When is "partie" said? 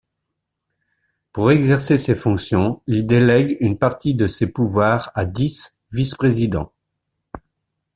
3.77-4.15